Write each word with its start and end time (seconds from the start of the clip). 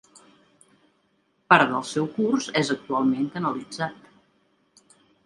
Part 1.53 1.69
del 1.73 1.85
seu 1.89 2.07
curs 2.15 2.47
és 2.63 2.71
actualment 2.77 3.29
canalitzat. 3.37 4.09